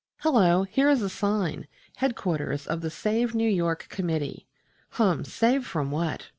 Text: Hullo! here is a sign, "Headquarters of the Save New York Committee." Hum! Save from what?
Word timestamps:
Hullo! 0.23 0.63
here 0.63 0.89
is 0.89 1.03
a 1.03 1.09
sign, 1.11 1.67
"Headquarters 1.97 2.65
of 2.65 2.81
the 2.81 2.89
Save 2.89 3.35
New 3.35 3.47
York 3.47 3.85
Committee." 3.87 4.47
Hum! 4.93 5.23
Save 5.23 5.67
from 5.67 5.91
what? 5.91 6.29